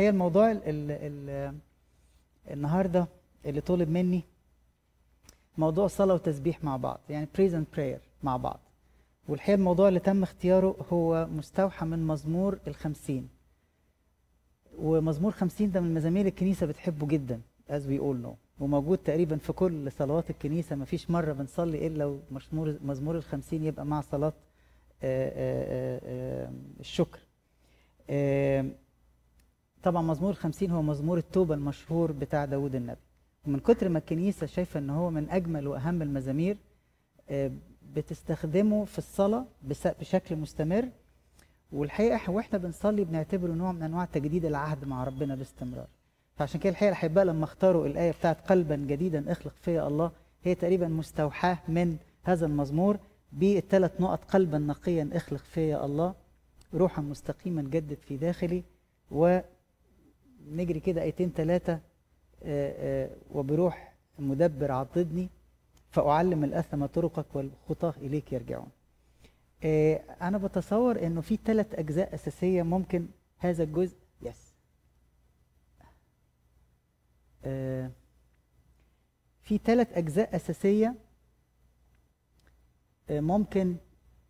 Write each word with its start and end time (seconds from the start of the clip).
هي 0.00 0.08
الموضوع 0.08 0.50
ال 0.50 0.60
ال 0.66 0.90
ال 0.90 1.54
النهارده 2.50 3.06
اللي 3.46 3.60
طلب 3.60 3.88
مني 3.88 4.22
موضوع 5.58 5.86
صلاة 5.86 6.14
وتسبيح 6.14 6.64
مع 6.64 6.76
بعض 6.76 7.00
يعني 7.10 7.26
praise 7.38 7.52
and 7.52 7.76
prayer 7.78 8.00
مع 8.22 8.36
بعض. 8.36 8.60
والحقيقة 9.28 9.54
الموضوع 9.56 9.88
اللي 9.88 10.00
تم 10.00 10.22
اختياره 10.22 10.76
هو 10.92 11.26
مستوحى 11.26 11.86
من 11.86 12.06
مزمور 12.06 12.58
الخمسين. 12.66 13.28
ومزمور 14.78 15.32
خمسين 15.32 15.70
ده 15.72 15.80
من 15.80 15.94
مزامير 15.94 16.26
الكنيسة 16.26 16.66
بتحبه 16.66 17.06
جدا 17.06 17.40
as 17.70 17.82
we 17.82 18.00
all 18.00 18.24
know. 18.26 18.34
وموجود 18.60 18.98
تقريبا 18.98 19.36
في 19.36 19.52
كل 19.52 19.92
صلوات 19.92 20.30
الكنيسة 20.30 20.76
ما 20.76 20.84
فيش 20.84 21.10
مرة 21.10 21.32
بنصلي 21.32 21.86
إلا 21.86 22.04
ومزمور 22.30 22.78
مزمور 22.84 23.16
الخمسين 23.16 23.64
يبقى 23.64 23.86
مع 23.86 24.00
صلاة 24.00 24.32
آه، 25.02 25.32
آه، 25.34 26.00
آه، 26.04 26.52
الشكر. 26.80 27.18
طبعا 29.82 30.02
مزمور 30.02 30.30
الخمسين 30.30 30.70
هو 30.70 30.82
مزمور 30.82 31.18
التوبة 31.18 31.54
المشهور 31.54 32.12
بتاع 32.12 32.44
داود 32.44 32.74
النبي. 32.74 33.00
ومن 33.46 33.58
كتر 33.60 33.88
ما 33.88 33.98
الكنيسة 33.98 34.46
شايفة 34.46 34.80
إن 34.80 34.90
هو 34.90 35.10
من 35.10 35.30
أجمل 35.30 35.66
وأهم 35.68 36.02
المزامير 36.02 36.56
آه، 37.30 37.50
بتستخدمه 37.94 38.84
في 38.84 38.98
الصلاة 38.98 39.44
بس- 39.68 39.86
بشكل 39.86 40.36
مستمر. 40.36 40.88
والحقيقة 41.72 42.30
وإحنا 42.30 42.58
بنصلي 42.58 43.04
بنعتبره 43.04 43.52
نوع 43.52 43.72
من 43.72 43.82
أنواع 43.82 44.04
تجديد 44.04 44.44
العهد 44.44 44.84
مع 44.84 45.04
ربنا 45.04 45.34
باستمرار. 45.34 45.86
فعشان 46.36 46.60
كده 46.60 46.70
الحقيقة 46.70 46.88
الأحباء 46.88 47.24
لما 47.24 47.44
اختاروا 47.44 47.86
الآية 47.86 48.10
بتاعت 48.12 48.40
قلبا 48.50 48.76
جديدا 48.76 49.32
اخلق 49.32 49.52
فيا 49.62 49.86
الله 49.88 50.10
هي 50.44 50.54
تقريبا 50.54 50.88
مستوحاة 50.88 51.58
من 51.68 51.96
هذا 52.22 52.46
المزمور 52.46 52.96
بالثلاث 53.32 54.00
نقط 54.00 54.24
قلبا 54.24 54.58
نقيا 54.58 55.10
اخلق 55.12 55.40
فيا 55.44 55.84
الله 55.84 56.14
روحا 56.74 57.02
مستقيما 57.02 57.62
جدد 57.62 57.94
في 58.08 58.16
داخلي 58.16 58.62
ونجري 60.50 60.80
كده 60.80 61.02
ايتين 61.02 61.32
ثلاثة 61.36 61.80
وبروح 63.30 63.92
مدبر 64.18 64.72
عضدني 64.72 65.28
فأعلم 65.90 66.44
الأثم 66.44 66.86
طرقك 66.86 67.26
والخطاه 67.36 67.94
إليك 67.96 68.32
يرجعون. 68.32 68.68
آه، 69.64 69.94
أنا 70.20 70.38
بتصور 70.38 71.06
إنه 71.06 71.20
في 71.20 71.38
ثلاث 71.44 71.74
أجزاء 71.74 72.14
أساسية 72.14 72.62
ممكن 72.62 73.06
هذا 73.38 73.62
الجزء. 73.62 73.96
يس 74.22 74.54
آه، 77.44 77.90
في 79.42 79.58
ثلاث 79.58 79.92
أجزاء 79.92 80.36
أساسية 80.36 80.94
آه، 83.10 83.20
ممكن 83.20 83.76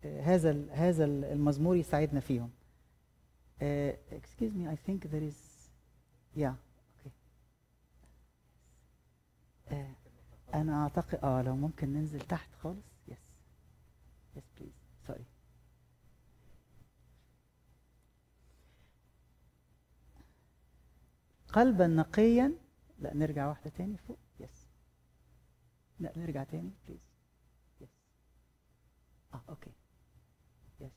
آه، 0.05 0.21
هذا 0.21 0.65
هذا 0.71 1.05
ال- 1.05 1.25
المزمور 1.25 1.75
يساعدنا 1.75 2.19
فيهم. 2.19 2.49
آه، 3.61 3.97
excuse 4.11 4.51
me 4.53 4.67
I 4.75 4.89
think 4.89 5.03
there 5.11 5.23
is 5.31 5.50
yeah 6.35 6.55
okay. 6.97 7.11
آه، 9.71 9.95
أنا 10.53 10.83
اعتقد 10.83 11.19
آه 11.23 11.41
لو 11.41 11.55
ممكن 11.55 11.93
ننزل 11.93 12.21
تحت 12.21 12.49
خالص. 12.55 12.85
yes 13.07 13.17
yes 14.35 14.43
please 14.59 14.73
sorry 15.07 15.25
قلبا 21.53 21.87
نقيا. 21.87 22.53
لا 22.99 23.13
نرجع 23.15 23.47
واحدة 23.47 23.69
تاني 23.69 23.97
فوق. 23.97 24.19
yes 24.39 24.67
لا 25.99 26.13
نرجع 26.17 26.43
تاني. 26.43 26.71
please 26.87 26.99
yes 27.81 27.89
آه 29.33 29.41
okay 29.49 29.71
yes 30.79 30.91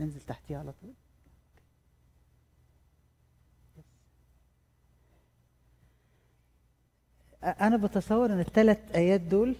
ننزل 0.00 0.20
تحتيها 0.20 0.58
على 0.58 0.72
طول 0.72 0.94
yes 3.78 3.84
أنا 7.42 7.76
بتصور 7.76 8.32
إن 8.32 8.40
الثلاث 8.40 8.78
آيات 8.94 9.20
دول 9.20 9.56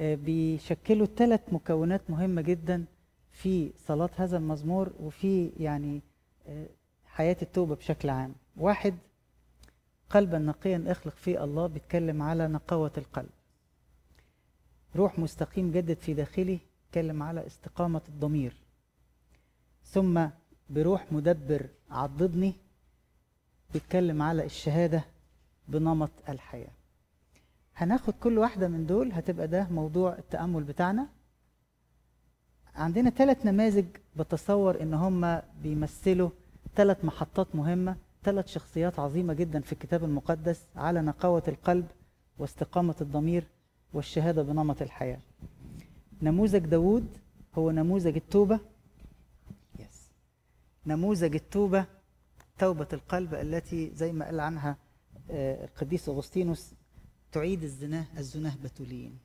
آه، 0.00 0.14
بيشكلوا 0.14 1.06
ثلاث 1.06 1.40
مكونات 1.52 2.10
مهمة 2.10 2.42
جدا 2.42 2.84
في 3.32 3.72
صلاة 3.86 4.10
هذا 4.16 4.36
المزمور 4.36 4.92
وفي 5.00 5.48
يعني 5.56 6.02
آه، 6.46 6.66
حياة 7.06 7.36
التوبة 7.42 7.74
بشكل 7.74 8.08
عام. 8.10 8.34
واحد 8.56 8.94
قلبا 10.10 10.38
نقيا 10.38 10.84
اخلق 10.86 11.14
فيه 11.16 11.44
الله 11.44 11.66
بيتكلم 11.66 12.22
على 12.22 12.48
نقاوة 12.48 12.92
القلب. 12.98 13.30
روح 14.96 15.18
مستقيم 15.18 15.72
جدد 15.72 15.96
في 15.98 16.14
داخلي 16.14 16.58
بيتكلم 16.84 17.22
على 17.22 17.46
استقامة 17.46 18.02
الضمير. 18.08 18.56
ثم 19.84 20.26
بروح 20.70 21.12
مدبر 21.12 21.66
عضدني 21.90 22.54
بيتكلم 23.72 24.22
على 24.22 24.44
الشهادة 24.44 25.04
بنمط 25.68 26.10
الحياة. 26.28 26.75
هناخد 27.76 28.14
كل 28.20 28.38
واحدة 28.38 28.68
من 28.68 28.86
دول 28.86 29.12
هتبقى 29.12 29.48
ده 29.48 29.66
موضوع 29.70 30.18
التأمل 30.18 30.62
بتاعنا. 30.64 31.06
عندنا 32.74 33.10
ثلاث 33.10 33.46
نماذج 33.46 33.84
بتصور 34.16 34.82
إن 34.82 34.94
هم 34.94 35.40
بيمثلوا 35.62 36.30
ثلاث 36.76 37.04
محطات 37.04 37.54
مهمة 37.54 37.96
ثلاث 38.24 38.46
شخصيات 38.46 38.98
عظيمة 38.98 39.34
جدا 39.34 39.60
في 39.60 39.72
الكتاب 39.72 40.04
المقدس 40.04 40.66
على 40.76 41.02
نقاوة 41.02 41.42
القلب 41.48 41.86
واستقامة 42.38 42.94
الضمير 43.00 43.44
والشهادة 43.92 44.42
بنمط 44.42 44.82
الحياة. 44.82 45.18
نموذج 46.22 46.58
داوود 46.66 47.06
هو 47.54 47.70
نموذج 47.70 48.16
التوبة. 48.16 48.60
يس 49.78 50.08
نموذج 50.86 51.34
التوبة 51.34 51.86
توبة 52.58 52.88
القلب 52.92 53.34
التي 53.34 53.90
زي 53.94 54.12
ما 54.12 54.24
قال 54.24 54.40
عنها 54.40 54.76
آه، 55.30 55.64
القديس 55.64 56.08
أغسطينوس 56.08 56.74
تعيد 57.32 57.62
الزناه 57.62 58.04
الزناة 58.18 58.56
بتولين. 58.64 59.18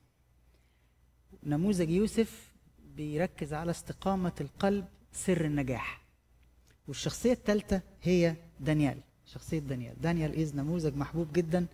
نموذج 1.42 1.90
يوسف 1.90 2.52
بيركز 2.96 3.52
على 3.54 3.70
استقامة 3.70 4.32
القلب 4.40 4.84
سر 5.12 5.44
النجاح. 5.44 6.02
والشخصية 6.88 7.32
الثالثة 7.32 7.82
هي 8.02 8.36
دانيال 8.60 8.98
شخصية 9.26 9.58
دانيال. 9.58 10.00
دانيال 10.00 10.32
إذ 10.32 10.56
نموذج 10.56 10.96
محبوب 10.96 11.32
جدا 11.32 11.66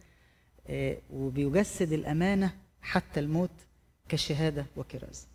آه، 0.66 0.98
وبيجسد 1.10 1.92
الأمانة 1.92 2.54
حتى 2.82 3.20
الموت 3.20 3.50
كشهادة 4.08 4.66
وكرازة 4.76 5.26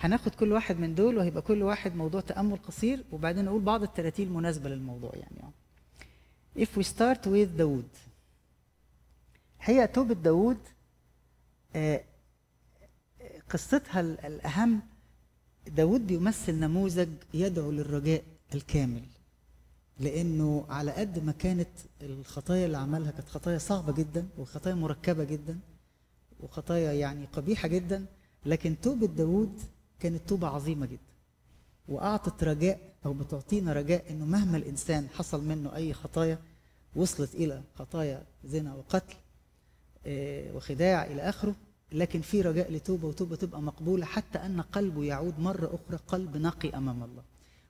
هناخد 0.00 0.34
كل 0.34 0.52
واحد 0.52 0.80
من 0.80 0.94
دول 0.94 1.18
وهيبقى 1.18 1.42
كل 1.42 1.62
واحد 1.62 1.94
موضوع 1.96 2.20
تأمل 2.20 2.56
قصير 2.56 3.04
وبعدين 3.12 3.44
نقول 3.44 3.62
بعض 3.62 3.82
التراتيل 3.82 4.28
المناسبة 4.28 4.68
للموضوع 4.68 5.12
يعني. 5.14 5.52
If 6.58 6.68
we 6.78 6.82
start 6.84 7.26
with 7.26 7.56
داود 7.58 7.88
هي 9.62 9.86
توبة 9.86 10.14
داود 10.14 10.58
آه، 11.76 12.04
قصتها 13.50 14.00
ال- 14.00 14.20
الأهم 14.20 14.80
داود 15.66 16.06
بيمثل 16.06 16.54
نموذج 16.54 17.08
يدعو 17.34 17.70
للرجاء 17.70 18.22
الكامل 18.54 19.02
لأنه 20.00 20.64
على 20.68 20.90
قد 20.92 21.24
ما 21.24 21.32
كانت 21.32 21.68
الخطايا 22.02 22.66
اللي 22.66 22.76
عملها 22.76 23.10
كانت 23.10 23.28
خطايا 23.28 23.58
صعبة 23.58 23.92
جدا 23.92 24.28
وخطايا 24.38 24.74
مركبة 24.74 25.24
جدا 25.24 25.58
وخطايا 26.40 26.92
يعني 26.92 27.24
قبيحة 27.32 27.68
جدا 27.68 28.06
لكن 28.46 28.80
توبة 28.82 29.06
داود 29.06 29.60
كانت 30.00 30.28
توبة 30.28 30.48
عظيمة 30.48 30.86
جدا 30.86 31.12
وأعطت 31.88 32.44
رجاء 32.44 32.92
أو 33.06 33.12
بتعطينا 33.12 33.72
رجاء 33.72 34.10
إنه 34.10 34.24
مهما 34.24 34.56
الإنسان 34.56 35.08
حصل 35.08 35.44
منه 35.44 35.76
أي 35.76 35.92
خطايا 35.94 36.38
وصلت 36.96 37.34
إلى 37.34 37.62
خطايا 37.74 38.26
زنا 38.44 38.74
وقتل 38.74 39.14
آه، 39.14 39.21
وخداع 40.54 41.04
إلى 41.06 41.22
آخره. 41.22 41.54
لكن 41.92 42.20
في 42.20 42.40
رجاء 42.42 42.72
لتوبة 42.72 43.08
وتوبة 43.08 43.36
تبقى 43.36 43.62
مقبولة 43.62 44.04
حتى 44.04 44.38
أن 44.38 44.60
قلبه 44.60 45.04
يعود 45.04 45.40
مرة 45.40 45.66
أخرى 45.74 45.98
قلب 46.08 46.36
نقي 46.36 46.68
أمام 46.70 47.02
الله. 47.02 47.22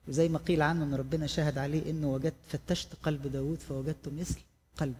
وزي 0.07 0.29
ما 0.29 0.37
قيل 0.39 0.61
عنه 0.61 0.83
أن 0.83 0.95
ربنا 0.95 1.27
شهد 1.27 1.57
عليه 1.57 1.91
أنه 1.91 2.13
وجدت 2.13 2.33
فتشت 2.47 2.87
قلب 3.03 3.27
داود 3.27 3.59
فوجدت 3.59 4.09
مثل 4.19 4.35
قلبه. 4.77 4.95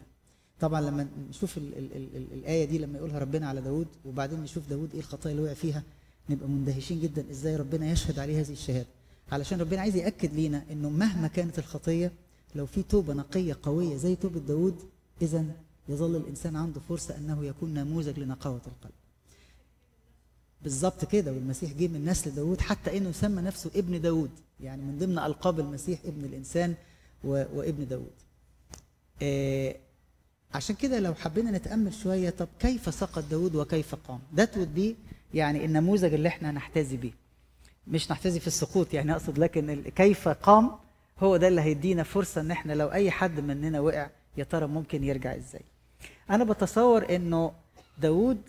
طبعا 0.60 0.81
لما 0.81 1.07
نشوف 1.30 1.57
ال 1.57 1.78
ال 1.78 1.96
ال 1.96 2.16
ال 2.16 2.34
الآية 2.34 2.66
دي 2.66 2.78
لما 2.78 2.98
يقولها 2.98 3.19
ربنا 3.19 3.48
على 3.48 3.62
داود 3.62 3.88
وبعدين 4.06 4.40
نشوف 4.42 4.69
داود 4.69 4.90
إيه 4.94 5.00
الخطايا 5.00 5.34
اللي 5.36 5.46
وقع 5.46 5.54
فيها 5.54 5.84
نبقى 6.30 6.48
مندهشين 6.50 7.00
جدا 7.02 7.25
إزاي 7.31 7.56
ربنا 7.56 7.92
يشهد 7.92 8.19
عليه 8.19 8.40
هذه 8.42 8.52
الشهادة. 8.52 8.88
علشان 9.31 9.60
ربنا 9.62 9.81
عايز 9.81 9.96
يأكد 9.96 10.34
لينا 10.34 10.63
أنه 10.72 10.90
مهما 10.90 11.28
كانت 11.28 11.60
الخطية 11.60 12.12
لو 12.56 12.66
في 12.66 12.84
توبة 12.84 13.13
نقية 13.13 13.57
قوية 13.63 13.96
زي 13.98 14.16
توبة 14.16 14.40
داود 14.40 14.75
إذا 15.22 15.46
يظل 15.89 16.15
الإنسان 16.15 16.56
عنده 16.56 16.80
فرصة 16.89 17.18
أنه 17.18 17.45
يكون 17.45 17.74
نموذج 17.74 18.19
لنقاوة 18.19 18.62
القلب. 18.68 18.94
بالظبط 20.62 21.06
كده 21.06 21.31
والمسيح 21.31 21.71
جه 21.74 21.88
من 21.88 22.06
نسل 22.06 22.35
داود 22.35 22.62
حتى 22.62 22.97
إنه 22.97 23.12
سمى 23.12 23.41
نفسه 23.41 23.71
ابن 23.75 24.01
داود 24.01 24.30
يعني 24.59 24.81
من 24.81 24.97
ضمن 25.00 25.19
ألقاب 25.19 25.59
المسيح 25.59 26.00
ابن 26.06 26.25
الإنسان 26.25 26.75
و... 27.24 27.30
وابن 27.53 27.88
داود 27.88 28.12
آه 29.21 29.75
عشان 30.53 30.75
كده 30.75 31.00
لو 31.00 31.13
حبينا 31.13 31.51
نتأمل 31.51 31.94
شوية 31.94 32.30
طب 32.30 32.47
كيف 32.59 32.94
سقط 32.94 33.24
داود 33.31 33.56
وكيف 33.56 33.95
قام؟ 33.95 34.19
ده 34.33 34.50
would 34.56 34.80
be 34.80 34.94
يعني 35.33 35.65
النموذج 35.65 36.13
اللي 36.13 36.27
إحنا 36.27 36.51
نحتذي 36.51 36.97
بيه. 36.97 37.12
مش 37.88 38.12
نحتذي 38.12 38.39
في 38.39 38.47
السقوط 38.47 38.94
يعني 38.94 39.12
أقصد 39.12 39.38
لكن 39.39 39.81
كيف 39.95 40.27
قام؟ 40.27 40.71
هو 41.19 41.38
ده 41.38 41.47
اللي 41.47 41.62
هيدينا 41.62 42.03
فرصة 42.03 42.41
إن 42.41 42.51
إحنا 42.51 42.74
لو 42.74 42.88
أي 42.91 43.12
حد 43.12 43.39
مننا 43.39 43.80
وقع 43.80 44.09
يا 44.38 44.44
ترى 44.44 44.68
ممكن 44.68 45.03
يرجع 45.03 45.35
إزاي؟ 45.35 45.62
أنا 46.30 46.44
بتصور 46.44 47.16
إنه 47.16 47.54
داود 47.98 48.42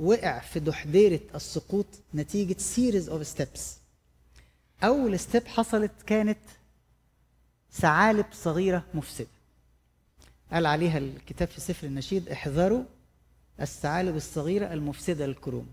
وقع 0.00 0.38
في 0.38 0.60
دحديرة 0.60 1.20
السقوط 1.34 1.86
نتيجة 2.14 2.58
series 2.58 3.08
of 3.08 3.26
steps 3.26 3.76
أول 4.84 5.18
step 5.18 5.46
حصلت 5.46 5.92
كانت 6.06 6.38
ثعالب 7.72 8.26
صغيرة 8.32 8.84
مفسدة. 8.94 9.28
قال 10.52 10.66
عليها 10.66 10.98
الكتاب 10.98 11.48
في 11.48 11.60
سفر 11.60 11.86
النشيد 11.86 12.28
احذروا 12.28 12.84
الثعالب 13.60 14.16
الصغيرة 14.16 14.72
المفسدة 14.72 15.26
للكروم. 15.26 15.68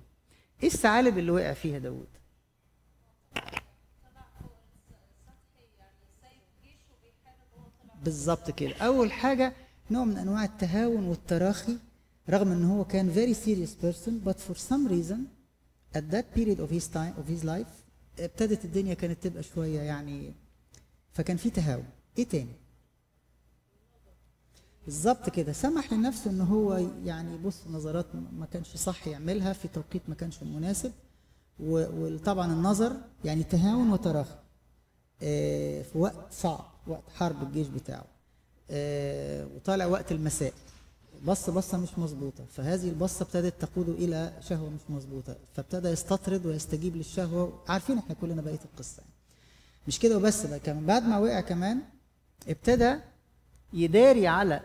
إيه 0.63 0.69
الثعالب 0.69 1.17
اللي 1.17 1.31
وقع 1.31 1.53
فيها 1.53 1.79
داود 1.79 2.07
بالظبط 8.03 8.51
كده. 8.51 8.75
أول 8.75 9.11
حاجة 9.11 9.53
نوع 9.91 10.05
من 10.05 10.17
أنواع 10.17 10.43
التهاون 10.43 11.03
والتراخي 11.05 11.77
رغم 12.29 12.51
إن 12.51 12.63
هو 12.65 12.85
كان 12.85 13.13
very 13.13 13.35
serious 13.35 13.83
person 13.85 14.11
but 14.29 14.35
for 14.37 14.57
some 14.57 14.87
reason 14.89 15.17
at 15.97 16.03
that 16.11 16.25
period 16.37 16.59
of 16.59 16.69
his 16.69 16.87
time 16.93 17.13
of 17.21 17.27
his 17.29 17.43
life 17.47 17.85
ابتدت 18.19 18.65
الدنيا 18.65 18.93
كانت 18.93 19.23
تبقى 19.27 19.43
شوية 19.43 19.79
يعني 19.81 20.33
فكان 21.11 21.37
في 21.37 21.49
تهاون. 21.49 21.85
إيه 22.17 22.23
تاني؟ 22.27 22.51
بالظبط 24.85 25.29
كده. 25.29 25.53
سمح 25.53 25.93
لنفسه 25.93 26.31
إن 26.31 26.41
هو 26.41 26.73
يعني 27.05 27.33
يبص 27.33 27.67
نظرات 27.67 28.05
ما 28.15 28.45
كانش 28.45 28.75
صح 28.77 29.07
يعملها 29.07 29.53
في 29.53 29.67
توقيت 29.67 30.01
ما 30.09 30.15
كانش 30.15 30.43
مناسب 30.43 30.91
وطبعا 31.59 32.53
النظر 32.53 32.97
يعني 33.25 33.43
تهاون 33.43 33.91
وتراخي 33.91 34.35
آه، 35.23 35.81
في 35.81 35.97
وقت 35.97 36.33
صعب 36.33 36.65
وقت 36.87 37.09
حرب 37.15 37.43
الجيش 37.43 37.67
بتاعه. 37.67 38.05
وطالع 39.55 39.85
وقت 39.85 40.11
المساء. 40.11 40.53
بص 41.25 41.49
بصة 41.49 41.77
مش 41.77 41.89
مظبوطة. 41.99 42.45
فهذه 42.45 42.89
البصة 42.89 43.23
ابتدت 43.23 43.61
تقوده 43.61 43.91
إلى 43.93 44.33
شهوة 44.41 44.69
مش 44.69 44.81
مظبوطة. 44.89 45.35
فابتدى 45.55 45.87
يستطرد 45.89 46.45
ويستجيب 46.45 46.95
للشهوة. 46.95 47.59
عارفين 47.67 47.97
إحنا 47.97 48.15
كلنا 48.21 48.41
بقية 48.41 48.59
القصة 48.73 48.97
يعني. 48.97 49.11
مش 49.87 49.99
كده 49.99 50.17
وبس 50.17 50.45
بقى. 50.45 50.59
كمان 50.59 50.85
بعد 50.85 51.03
ما 51.03 51.17
وقع 51.17 51.41
كمان 51.41 51.81
ابتدى 52.47 52.95
يداري 53.73 54.27
على 54.27 54.61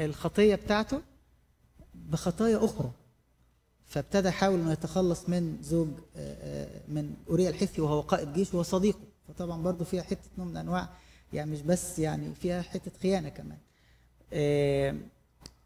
الخطية 0.00 0.54
بتاعته 0.54 1.00
بخطايا 1.94 2.64
أخرى. 2.64 2.90
فابتدى 3.86 4.28
يحاول 4.28 4.60
إنه 4.60 4.72
يتخلص 4.72 5.28
من 5.28 5.58
زوج 5.62 5.88
آه، 6.16 6.36
آه، 6.40 6.80
من 6.88 7.14
أوريا 7.30 7.50
الحثي 7.50 7.80
وهو 7.80 8.00
قائد 8.00 8.32
جيش 8.32 8.54
وهو 8.54 8.62
صديقه. 8.62 9.00
فطبعا 9.28 9.62
برضه 9.62 9.84
فيها 9.84 10.02
حتة 10.02 10.28
نوع 10.38 10.46
من 10.46 10.56
أنواع 10.56 10.88
يعني 11.34 11.50
مش 11.50 11.62
بس 11.62 11.98
يعني 11.98 12.34
فيها 12.34 12.62
حتة 12.62 12.90
خيانة 13.02 13.28
كمان. 13.28 13.58
آه، 14.32 14.96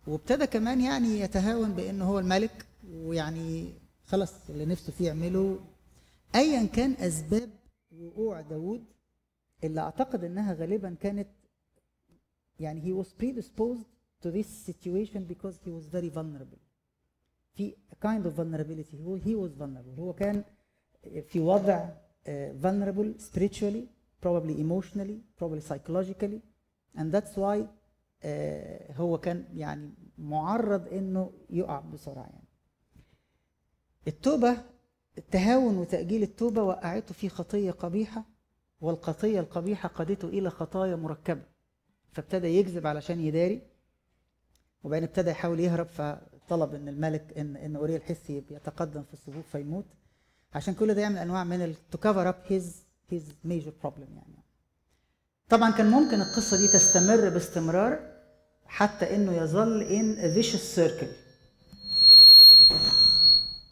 وابتدى 0.06 0.46
كمان 0.46 0.80
يعني 0.80 1.20
يتهاون 1.20 1.72
بأنه 1.72 2.04
هو 2.04 2.18
الملك 2.18 2.66
ويعني 2.92 3.72
خلاص 4.06 4.32
اللي 4.50 4.64
نفسه 4.66 4.92
فيه 4.92 5.06
يعمله. 5.06 5.60
ايا 6.34 6.66
كان 6.66 6.92
أسباب 6.92 7.50
وقوع 8.00 8.40
داوود 8.40 8.84
اللي 9.64 9.80
أعتقد 9.80 10.24
إنها 10.24 10.54
غالبا 10.54 10.96
كانت 11.00 11.28
يعني 12.60 12.80
he 12.82 13.04
was 13.04 13.08
predisposed 13.08 13.86
to 14.24 14.30
this 14.30 14.46
situation 14.70 15.20
because 15.32 15.54
he 15.64 15.70
was 15.70 15.86
very 15.94 16.08
vulnerable. 16.08 16.58
في 17.54 17.74
kind 18.04 18.24
of 18.26 18.32
vulnerability. 18.36 18.96
He 19.24 19.34
was 19.34 19.52
vulnerable. 19.58 19.98
هو 19.98 20.12
كان 20.12 20.44
في 21.28 21.40
وضع 21.40 21.88
uh, 21.88 22.28
vulnerable 22.62 23.22
spiritually. 23.22 23.97
Probably 24.22 24.54
emotionally 24.64 25.18
probably 25.40 25.60
psychologically. 25.60 26.40
And 26.98 27.12
that's 27.12 27.36
why 27.36 27.58
uh, 27.62 28.92
هو 28.96 29.18
كان 29.18 29.44
يعني 29.54 29.94
معرض 30.18 30.88
إنه 30.92 31.32
يقع 31.50 31.80
بسرعة 31.80 32.22
يعني. 32.26 32.48
التوبة 34.08 34.56
التهاون 35.18 35.76
وتأجيل 35.78 36.22
التوبة 36.22 36.62
وقعته 36.62 37.14
في 37.14 37.28
خطية 37.28 37.70
قبيحة 37.70 38.24
والخطيه 38.80 39.40
القبيحة 39.40 39.88
قادته 39.88 40.28
إلى 40.28 40.50
خطايا 40.50 40.96
مركبة. 40.96 41.42
فابتدى 42.12 42.46
يكذب 42.46 42.86
علشان 42.86 43.20
يداري 43.20 43.62
وبعدين 44.84 45.08
ابتدى 45.08 45.30
يحاول 45.30 45.60
يهرب 45.60 45.86
فطلب 45.86 46.74
إن 46.74 46.88
الملك 46.88 47.38
إن 47.38 47.56
إن 47.56 47.76
اوريا 47.76 47.96
الحسي 47.96 48.44
يتقدم 48.50 49.02
في 49.02 49.12
الصفوف 49.12 49.46
فيموت. 49.52 49.84
عشان 50.54 50.74
كل 50.74 50.94
ده 50.94 51.00
يعمل 51.02 51.18
أنواع 51.18 51.44
من 51.44 51.74
to 51.90 51.98
cover 51.98 52.28
up 52.28 52.34
his 52.46 52.87
his 53.10 53.24
major 53.44 53.72
problem 53.82 54.16
يعني. 54.16 54.44
طبعا 55.48 55.70
كان 55.70 55.90
ممكن 55.90 56.20
القصة 56.20 56.56
دي 56.56 56.68
تستمر 56.68 57.28
باستمرار 57.28 57.98
حتى 58.66 59.16
إنه 59.16 59.32
يظل 59.32 59.82
in 59.82 60.32
vicious 60.34 60.74
circle 60.74 61.06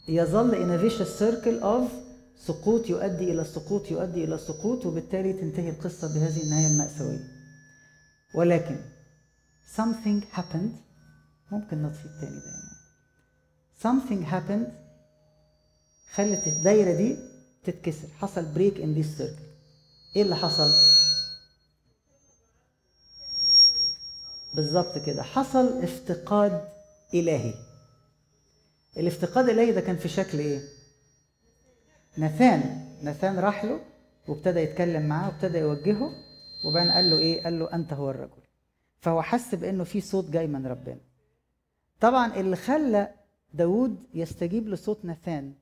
يظل 0.09 0.55
in 0.55 0.79
vicious 0.79 1.19
circle 1.19 1.59
of 1.59 1.91
سقوط 2.37 2.91
يؤدي 2.91 3.33
إلى 3.33 3.44
سقوط 3.44 3.91
يؤدي 3.91 4.25
إلى 4.25 4.38
سقوط 4.38 4.87
وبالتالي 4.87 5.33
تنتهي 5.33 5.71
القصة 5.71 6.15
بهذه 6.15 6.43
النهاية 6.43 6.67
المأساوية. 6.67 7.25
ولكن 8.35 8.77
something 9.77 10.37
happened. 10.37 10.77
ممكن 11.53 11.83
نطفي 11.83 12.05
التاني 12.05 12.41
ده 12.41 12.47
يعني. 12.47 12.77
something 13.83 14.31
happened 14.33 14.71
خلت 16.15 16.47
الدايرة 16.47 16.97
دي 16.97 17.17
تتكسر. 17.67 18.09
حصل 18.21 18.45
break 18.55 18.81
in 18.81 18.94
this 18.94 19.17
circle 19.19 19.43
إيه 20.17 20.23
اللي 20.23 20.37
حصل؟ 20.37 20.71
بالظبط 24.55 24.99
كده. 24.99 25.23
حصل 25.23 25.83
افتقاد 25.83 26.69
إلهي. 27.15 27.55
الافتقاد 28.97 29.49
الإلهي 29.49 29.73
ده 29.73 29.81
كان 29.81 29.97
في 29.97 30.09
شكل 30.09 30.39
إيه؟ 30.39 30.61
نثان 32.19 32.89
نثان 33.03 33.39
راح 33.39 33.65
له 33.65 33.81
وابتدى 34.29 34.61
يتكلم 34.61 35.09
معاه 35.09 35.29
وابتدى 35.29 35.59
يوجهه 35.59 36.11
وبعدين 36.65 36.93
قال 36.93 37.11
له 37.11 37.19
إيه؟ 37.19 37.43
قال 37.45 37.59
له 37.59 37.75
أنت 37.75 37.93
هو 37.93 38.11
الرجل. 38.11 38.43
فهو 39.01 39.23
حس 39.23 39.55
بإنه 39.55 39.85
في 39.85 40.01
صوت 40.01 40.31
جاي 40.31 40.47
من 40.47 40.67
ربنا. 40.67 41.01
طبعا 42.01 42.37
اللي 42.41 42.57
خلى 42.57 43.15
داود 43.55 43.97
يستجيب 44.15 44.69
لصوت 44.69 45.05
نثان 45.05 45.55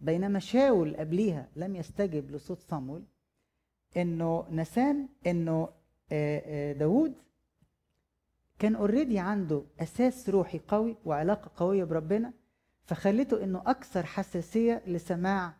بينما 0.00 0.38
شاول 0.38 0.96
قبليها 0.96 1.48
لم 1.56 1.76
يستجب 1.76 2.30
لصوت 2.30 2.60
صمويل 2.60 3.04
إنه 3.96 4.46
نسان 4.50 5.08
إنه 5.26 5.68
داود 6.78 7.14
كان 8.58 8.74
already 8.74 9.18
عنده 9.18 9.62
أساس 9.80 10.28
روحي 10.28 10.60
قوي 10.68 10.96
وعلاقة 11.04 11.50
قوية 11.56 11.84
بربنا 11.84 12.32
فخلته 12.84 13.44
إنه 13.44 13.62
أكثر 13.66 14.06
حساسية 14.06 14.82
لسماع 14.86 15.54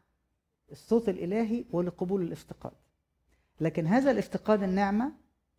الصوت 0.72 1.08
الإلهي 1.08 1.64
ولقبول 1.70 2.22
الافتقاد. 2.22 2.72
لكن 3.60 3.86
هذا 3.86 4.10
الافتقاد 4.10 4.62
النعمه 4.62 5.12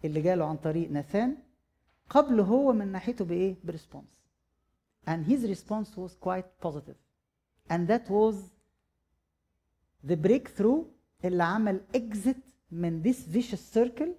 اللي 0.05 0.21
جاله 0.21 0.45
عن 0.45 0.57
طريق 0.57 0.91
نثان 0.91 1.37
قبله 2.09 2.43
هو 2.43 2.73
من 2.73 2.87
ناحيته 2.87 3.25
بإيه؟ 3.25 3.55
response. 3.63 4.05
And 5.07 5.25
his 5.25 5.47
response 5.47 5.97
was 5.97 6.11
quite 6.25 6.67
positive. 6.67 6.97
And 7.69 7.87
that 7.87 8.09
was 8.09 8.35
the 10.07 10.15
breakthrough 10.15 10.83
اللي 11.25 11.43
عمل 11.43 11.81
exit 11.97 12.37
من 12.71 13.03
this 13.03 13.35
vicious 13.35 13.75
circle 13.77 14.09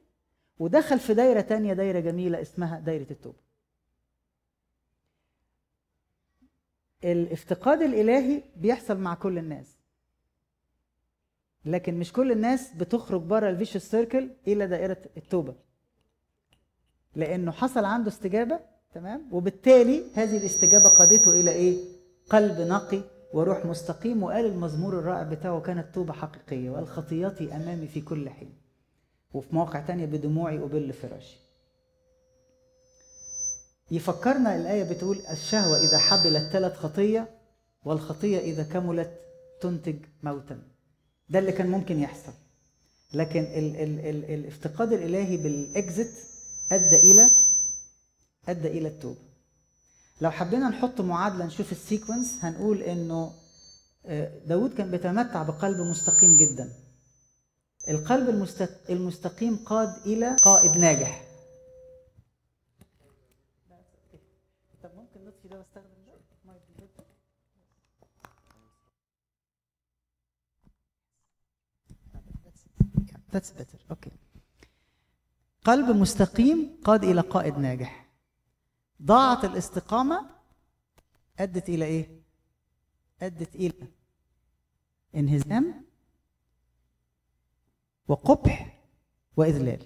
ودخل 0.59 0.99
في 0.99 1.15
دايرة 1.15 1.41
تانية 1.41 1.73
دايرة 1.75 2.01
جميلة 2.01 2.43
اسمها 2.43 2.81
دايرة 2.81 3.07
التوبة. 3.11 3.39
الافتقاد 7.05 7.83
الإلهي 7.83 8.43
بيحصل 8.57 8.99
مع 8.99 9.15
كل 9.15 9.39
الناس. 9.39 9.77
لكن 11.65 11.99
مش 11.99 12.13
كل 12.13 12.33
الناس 12.33 12.73
بتخرج 12.73 13.23
بره 13.23 13.51
الفيشوس 13.51 13.83
سيركل 13.83 14.31
إلى 14.47 14.67
دائره 14.67 14.97
التوبة. 15.17 15.55
لأنه 17.17 17.53
حصل 17.53 17.85
عنده 17.85 18.09
استجابة 18.09 18.61
تمام؟ 18.95 19.29
وبالتالي 19.33 20.05
هذه 20.15 20.37
الاستجابة 20.37 20.89
قادته 20.99 21.41
إلى 21.41 21.51
إيه؟ 21.51 21.85
قلب 22.31 22.61
نقي 22.61 23.03
وروح 23.33 23.67
مستقيم 23.67 24.23
وقال 24.23 24.47
المزمور 24.47 24.99
الرائع 24.99 25.23
بتاعه 25.23 25.61
كانت 25.61 25.95
توبة 25.95 26.13
حقيقية 26.13 26.71
وقال 26.71 26.89
خطياتي 26.89 27.57
أمامي 27.57 27.89
في 27.89 28.01
كل 28.01 28.31
حين 28.31 28.53
وفي 29.33 29.55
مواقع 29.55 29.81
تانية 29.81 30.07
بدموعي 30.07 30.59
أبل 30.59 30.93
فراشي. 30.93 31.37
يفكرنا 33.91 34.57
الآية 34.57 34.85
بتقول 34.95 35.19
الشهوة 35.33 35.79
إذا 35.79 35.99
حبلت 35.99 36.43
ثلاث 36.53 36.77
خطية 36.77 37.29
والخطية 37.85 38.39
إذا 38.39 38.63
كملت 38.63 39.21
تنتج 39.61 39.97
موتا. 40.23 40.63
ده 41.29 41.39
اللي 41.39 41.53
كان 41.53 41.71
ممكن 41.71 42.01
يحصل. 42.01 42.33
لكن 43.15 43.41
ال 43.41 43.77
ال 43.77 44.01
ال 44.01 44.25
الافتقاد 44.25 44.93
الإلهي 44.93 45.37
بالاكزit 45.37 46.09
أدى 46.73 46.97
إلى 46.97 47.27
أدى 48.49 48.69
إلى 48.69 48.89
التوبة. 48.89 49.30
لو 50.21 50.31
حبينا 50.31 50.69
نحط 50.69 51.01
معادلة 51.01 51.47
نشوف 51.47 51.73
السيكونس 51.73 52.45
هنقول 52.45 52.83
إنه 52.83 53.33
داود 54.47 54.75
كان 54.75 54.91
بيتمتع 54.91 55.43
بقلب 55.43 55.81
مستقيم 55.81 56.37
جدا 56.37 56.73
القلب 57.89 58.29
المستق... 58.29 58.91
المستقيم 58.91 59.57
قاد 59.57 59.89
إلى 60.07 60.37
قائد 60.43 60.77
ناجح 60.77 61.23
طب 64.83 64.91
ممكن 64.97 65.25
نطفي 65.25 65.49
ده 65.49 65.59
واستخدم 65.59 65.89
ده 66.07 66.13
That's 73.33 73.51
better. 73.51 73.79
Okay. 73.95 74.13
قلب 75.65 75.97
مستقيم 75.97 76.77
قاد 76.85 77.05
إلى 77.05 77.21
قائد 77.21 77.59
ناجح. 77.59 78.07
ضاعت 79.03 79.45
الاستقامة 79.45 80.31
أدت 81.39 81.69
إلى 81.69 81.85
إيه؟ 81.85 82.21
أدت 83.23 83.55
إلى 83.57 83.73
انهزام 85.15 85.85
وقبح 88.09 88.81
وإذلال. 89.37 89.85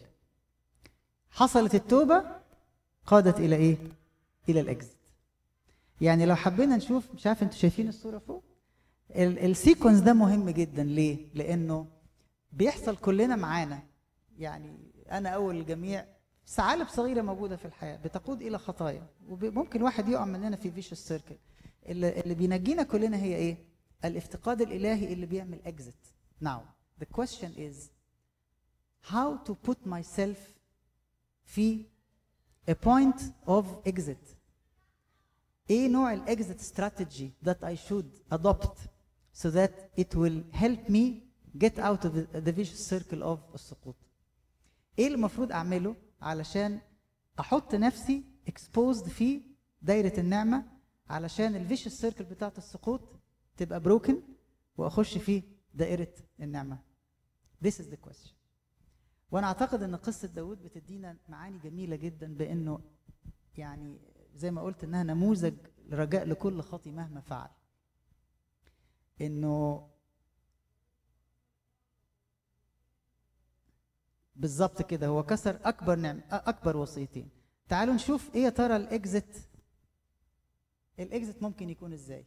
حصلت 1.30 1.74
التوبة 1.74 2.24
قادت 3.06 3.38
إلى 3.40 3.56
إيه؟ 3.56 3.76
إلى 4.48 4.60
الإكزit. 4.60 4.96
يعني 6.00 6.26
لو 6.26 6.34
حبينا 6.34 6.76
نشوف 6.76 7.14
مش 7.14 7.26
عارف 7.26 7.42
أنتوا 7.42 7.58
شايفين 7.58 7.88
الصورة 7.88 8.18
فوق؟ 8.18 8.44
السيكونس 9.16 10.00
ده 10.00 10.12
مهم 10.12 10.50
جدا 10.50 10.82
ليه؟ 10.84 11.28
لأنه 11.34 11.86
بيحصل 12.52 12.96
كلنا 12.96 13.36
معانا 13.36 13.82
يعني 14.38 14.92
أنا 15.10 15.28
أول 15.28 15.56
الجميع 15.56 16.06
ثعالب 16.46 16.88
صغيرة 16.88 17.22
موجودة 17.22 17.56
في 17.56 17.64
الحياة 17.64 17.96
بتقود 17.96 18.42
إلى 18.42 18.58
خطايا 18.58 19.06
وممكن 19.28 19.82
واحد 19.82 20.08
يقع 20.08 20.24
مننا 20.24 20.56
في 20.56 20.70
فيش 20.70 20.92
السيركل 20.92 21.36
اللي, 21.86 22.20
اللي 22.20 22.34
بينجينا 22.34 22.82
كلنا 22.82 23.16
هي 23.16 23.36
إيه؟ 23.36 23.56
الافتقاد 24.04 24.60
الإلهي 24.60 25.12
اللي 25.12 25.26
بيعمل 25.26 25.60
اكزit 25.66 26.12
now 26.44 26.60
the 27.02 27.06
question 27.20 27.50
is 27.58 27.76
how 29.12 29.48
to 29.48 29.54
put 29.68 29.78
myself 29.86 30.38
في 31.44 31.84
a 32.70 32.74
point 32.74 33.20
of 33.46 33.64
exit? 33.88 34.36
إيه 35.70 35.88
نوع 35.88 36.14
الاكزit 36.14 36.60
strategy 36.74 37.46
that 37.48 37.64
I 37.64 37.74
should 37.88 38.34
adopt 38.36 38.78
so 39.42 39.50
that 39.50 39.72
it 40.00 40.14
will 40.14 40.42
help 40.52 40.88
me 40.88 41.22
get 41.58 41.78
out 41.78 42.04
of 42.04 42.12
the, 42.44 42.52
vicious 42.52 42.86
circle 42.90 43.22
of 43.22 43.38
السقوط؟ 43.54 43.96
إيه 44.98 45.06
المفروض 45.06 45.52
أعمله 45.52 45.96
علشان 46.24 46.80
أحط 47.40 47.74
نفسي 47.74 48.24
exposed 48.50 49.08
في 49.08 49.42
دايرة 49.82 50.20
النعمة 50.20 50.64
علشان 51.08 51.56
الفيشس 51.56 52.00
سيركل 52.00 52.24
بتاعت 52.24 52.58
السقوط 52.58 53.00
تبقى 53.56 53.80
بروكن 53.80 54.22
وأخش 54.76 55.18
في 55.18 55.42
دائره 55.74 56.14
النعمة. 56.40 56.78
This 57.64 57.72
is 57.72 57.84
the 57.84 58.08
question. 58.08 58.32
وأنا 59.30 59.46
أعتقد 59.46 59.82
إن 59.82 59.96
قصة 59.96 60.28
داود 60.28 60.62
بتدينا 60.62 61.16
معاني 61.28 61.58
جميلة 61.58 61.96
جدا 61.96 62.34
بإنه 62.34 62.80
يعني 63.56 64.00
زي 64.34 64.50
ما 64.50 64.62
قلت 64.62 64.84
إنها 64.84 65.02
نموذج 65.02 65.54
رجاء 65.92 66.24
لكل 66.24 66.62
خاطي 66.62 66.90
مهما 66.90 67.20
فعل. 67.20 67.48
إنه 69.20 69.86
بالظبط 74.36 74.82
كده. 74.82 75.06
هو 75.06 75.22
كسر 75.22 75.60
أكبر 75.64 75.96
نعم 75.96 76.20
أكبر 76.30 76.76
وصيتين 76.76 77.28
تعالوا 77.68 77.94
نشوف 77.94 78.34
إيه 78.34 78.42
يا 78.42 78.50
ترى 78.50 78.76
الاكزit 78.88 79.38
الاكزit 81.00 81.42
ممكن 81.42 81.70
يكون 81.70 81.92
إزاي؟ 81.92 82.26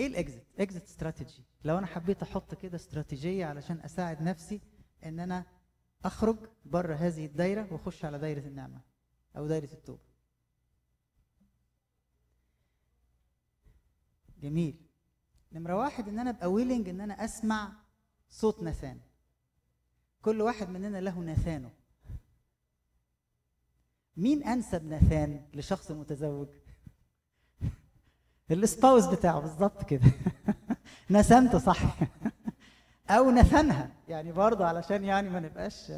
إيه 0.00 0.08
الاكزit 0.08 0.60
اكزit 0.60 0.82
استراتيجي. 0.84 1.44
لو 1.64 1.78
أنا 1.78 1.86
حبيت 1.86 2.22
أحط 2.22 2.54
كده 2.54 2.76
استراتيجية 2.76 3.46
علشان 3.46 3.80
أساعد 3.80 4.22
نفسي 4.22 4.60
إن 5.06 5.20
أنا 5.20 5.46
أخرج 6.04 6.36
بره 6.64 6.94
هذه 6.94 7.26
الدايرة 7.26 7.72
وأخش 7.72 8.04
على 8.04 8.18
دايرة 8.18 8.46
النعمة 8.46 8.80
أو 9.36 9.46
دايرة 9.46 9.72
التوبة. 9.72 10.02
جميل. 14.40 14.76
نمرة 15.52 15.76
واحد 15.76 16.08
إن 16.08 16.18
أنا 16.18 16.30
أبقى 16.30 16.52
ويلنج 16.52 16.88
إن 16.88 17.00
أنا 17.00 17.24
أسمع 17.24 17.81
صوت 18.32 18.62
نثان 18.62 18.98
كل 20.22 20.40
واحد 20.40 20.68
مننا 20.68 20.98
له 20.98 21.20
نثانه 21.20 21.70
مين 24.16 24.42
أنسب 24.44 24.84
نثان 24.84 25.40
لشخص 25.54 25.90
متزوج؟ 25.90 26.48
الاسباوس 28.50 29.06
بتاعه 29.06 29.40
بالظبط 29.40 29.84
كده. 29.84 30.10
نسمته 31.10 31.58
صح. 31.58 31.80
أو 33.10 33.30
نثنها 33.30 33.90
يعني 34.08 34.32
برضه 34.32 34.66
علشان 34.66 35.04
يعني 35.04 35.30
ما 35.30 35.40
نبقاش 35.40 35.92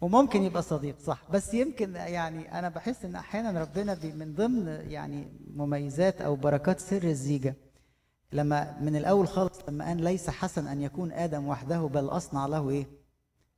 وممكن 0.00 0.42
يبقى 0.42 0.62
صديق 0.62 0.98
صح. 0.98 1.30
بس 1.30 1.54
يمكن 1.54 1.94
يعني 1.94 2.58
أنا 2.58 2.68
بحس 2.68 3.04
إن 3.04 3.16
أحيانا 3.16 3.60
ربنا 3.60 3.98
من 4.04 4.34
ضمن 4.34 4.66
يعني 4.90 5.28
مميزات 5.54 6.20
أو 6.20 6.36
بركات 6.36 6.80
سر 6.80 7.02
الزيجة. 7.02 7.54
لما 8.32 8.78
من 8.80 8.96
الأول 8.96 9.28
خالص 9.28 9.58
لما 9.68 9.84
قال 9.84 10.02
ليس 10.04 10.30
حسن 10.30 10.66
أن 10.66 10.82
يكون 10.82 11.12
آدم 11.12 11.46
وحده 11.46 11.80
بل 11.80 12.04
أصنع 12.04 12.46
له 12.46 12.70
إيه؟ 12.70 12.86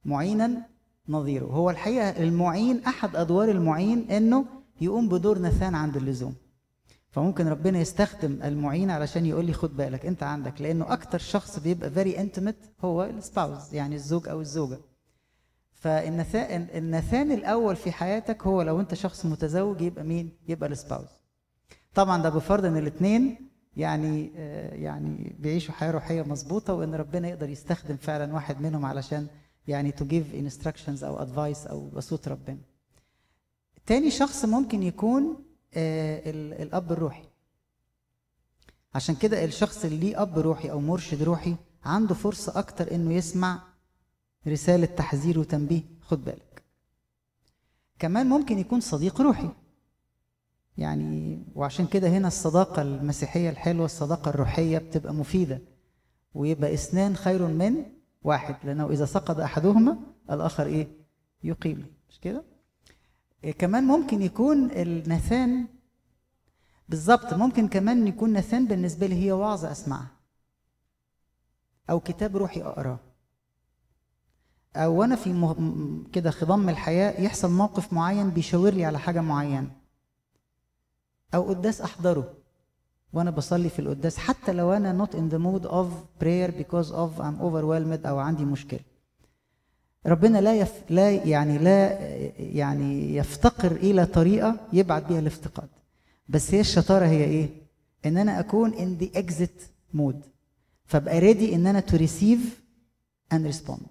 معينا 0.05 0.67
نظيره. 1.09 1.45
هو 1.45 1.71
الحقيقة 1.71 2.09
المعين 2.11 2.85
أحد 2.85 3.17
أدوار 3.17 3.49
المعين 3.49 4.11
إنه 4.11 4.45
يقوم 4.81 5.09
بدور 5.09 5.39
نثان 5.39 5.75
عند 5.75 5.97
اللزوم. 5.97 6.35
فممكن 7.11 7.49
ربنا 7.49 7.79
يستخدم 7.79 8.39
المعين 8.43 8.91
علشان 8.91 9.27
يقول 9.27 9.45
لي 9.45 9.53
خد 9.53 9.77
بالك 9.77 10.07
أنت 10.07 10.23
عندك 10.23 10.61
لأنه 10.63 10.93
أكتر 10.93 11.19
شخص 11.19 11.59
بيبقى 11.59 11.91
very 11.91 12.19
intimate 12.19 12.57
هو 12.81 13.05
ال 13.05 13.15
spouse 13.15 13.75
يعني 13.75 13.95
الزوج 13.95 14.29
أو 14.29 14.41
الزوجة. 14.41 14.79
فالنثان 15.73 16.67
النثان 16.75 17.33
الأول 17.33 17.77
في 17.77 17.93
حياتك 17.93 18.47
هو 18.47 18.63
لو 18.63 18.81
أنت 18.81 18.95
شخص 18.95 19.27
متزوج 19.27 19.81
يبقى 19.81 20.05
مين؟ 20.05 20.33
يبقى 20.49 20.69
ال 20.69 20.74
spouse. 20.74 21.09
طبعا 21.95 22.23
ده 22.23 22.29
بفرض 22.29 22.65
إن 22.65 22.77
الاثنين 22.77 23.50
يعني 23.77 24.27
يعني 24.83 25.37
بيعيشوا 25.39 25.75
حياة 25.75 25.91
روحية 25.91 26.23
مظبوطة 26.23 26.75
وإن 26.75 26.95
ربنا 26.95 27.29
يقدر 27.29 27.49
يستخدم 27.49 27.97
فعلا 27.97 28.35
واحد 28.35 28.61
منهم 28.61 28.85
علشان 28.85 29.27
يعني 29.69 29.93
to 29.93 30.05
give 30.05 30.35
instructions 30.35 31.05
أو 31.05 31.23
advice 31.23 31.67
أو 31.67 31.89
بصوت 31.89 32.29
ربنا. 32.29 32.59
تاني 33.87 34.11
شخص 34.11 34.45
ممكن 34.45 34.83
يكون 34.83 35.45
الأب 35.77 36.93
الروحي. 36.93 37.25
عشان 38.95 39.15
كده 39.15 39.45
الشخص 39.45 39.85
اللي 39.85 39.97
ليه 39.97 40.23
أب 40.23 40.39
روحي 40.39 40.71
أو 40.71 40.81
مرشد 40.81 41.23
روحي 41.23 41.57
عنده 41.85 42.15
فرصة 42.15 42.59
أكتر 42.59 42.95
إنه 42.95 43.15
يسمع 43.15 43.63
رسالة 44.49 44.87
تحذير 44.87 45.39
وتنبيه 45.39 45.83
خد 46.01 46.25
بالك. 46.25 46.63
كمان 47.99 48.27
ممكن 48.27 48.59
يكون 48.59 48.81
صديق 48.81 49.21
روحي. 49.21 49.49
يعني 50.79 51.45
وعشان 51.55 51.87
كده 51.87 52.09
هنا 52.09 52.29
الصداقة 52.29 52.83
المسيحية 52.83 53.51
الحلوة 53.51 53.85
الصداقة 53.85 54.29
الروحية 54.29 54.79
بتبقى 54.79 55.15
مفيدة 55.15 55.61
ويبقى 56.35 56.75
اثنان 56.75 57.17
خير 57.17 57.47
من 57.47 57.85
واحد 58.23 58.57
لأنه 58.65 58.91
إذا 58.91 59.05
سقط 59.05 59.41
أحدهما 59.41 59.99
الآخر 60.31 60.67
إيه؟ 60.67 60.89
يقيم 61.43 61.87
مش 62.09 62.21
كده؟ 62.21 62.45
إيه 63.45 63.53
كمان 63.53 63.85
ممكن 63.85 64.23
يكون 64.23 64.71
النثان 64.71 65.67
بالظبط 66.89 67.35
ممكن 67.35 67.69
كمان 67.69 68.07
يكون 68.07 68.33
نثان 68.33 68.67
بالنسبة 68.67 69.07
لي 69.07 69.25
هي 69.25 69.33
وعظة 69.33 69.73
أسمعها 69.73 70.11
أو 71.91 72.01
كتاب 72.01 72.37
روحي 72.37 72.63
أقراه 72.63 72.99
أو 74.77 74.95
وأنا 75.01 75.17
في. 75.17 75.55
كده 76.13 76.31
خضم 76.31 76.69
الحياة 76.69 77.21
يحصل 77.21 77.51
موقف 77.51 77.93
معين 77.93 78.31
بيشاور 78.31 78.71
لي 78.71 78.85
على 78.85 78.99
حاجة 78.99 79.21
معينة 79.21 79.80
أو 81.35 81.43
قداس 81.43 81.81
أحضره. 81.81 82.35
وأنا 83.13 83.31
بصلي 83.31 83.69
في 83.69 83.79
القداس 83.79 84.19
حتى 84.19 84.53
لو 84.53 84.73
أنا 84.73 85.07
not 85.07 85.11
in 85.11 85.33
the 85.33 85.39
mood 85.39 85.71
of 85.71 85.87
prayer 86.23 86.51
because 86.63 86.91
of 86.93 87.21
I'm 87.21 87.41
overwhelmed 87.41 88.07
أو 88.07 88.19
عندي 88.19 88.45
مشكلة. 88.45 88.81
ربنا 90.07 90.41
لا 90.41 90.55
يف... 90.55 90.73
لا 90.91 91.11
يعني 91.11 91.59
لا 91.59 91.99
يعني 92.39 93.17
يفتقر 93.17 93.73
إلى 93.73 94.07
طريقة 94.07 94.57
يبعت 94.73 95.07
بيها 95.07 95.19
الافتقاد. 95.19 95.69
بس 96.29 96.55
هي 96.55 96.61
الشطارة 96.61 97.07
هي 97.07 97.25
إيه؟ 97.25 97.49
إن 98.07 98.17
أنا 98.17 98.41
أكون 98.41 98.73
in 98.73 99.03
the 99.03 99.19
exit 99.19 99.61
mood. 99.99 100.17
فأبقى 100.85 101.19
ريدي 101.19 101.55
إن 101.55 101.67
أنا 101.67 101.81
to 101.81 101.95
receive 101.95 102.41
and 103.35 103.55
respond. 103.55 103.83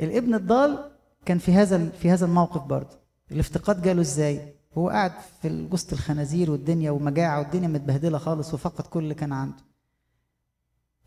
الابن 0.00 0.34
الضال 0.34 0.90
كان 1.24 1.38
في 1.38 1.52
هذا 1.52 1.88
في 1.88 2.10
هذا 2.10 2.26
الموقف 2.26 2.62
برضه. 2.62 2.96
الافتقاد 3.30 3.82
جاله 3.82 4.00
إزاي؟ 4.00 4.54
هو 4.78 4.88
قاعد 4.88 5.12
في 5.42 5.68
وسط 5.72 5.92
الخنازير 5.92 6.50
والدنيا 6.50 6.90
ومجاعة 6.90 7.38
والدنيا 7.38 7.68
متبهدلة 7.68 8.18
خالص 8.18 8.54
وفقد 8.54 8.86
كل 8.86 9.02
اللي 9.04 9.14
كان 9.14 9.32
عنده 9.32 9.56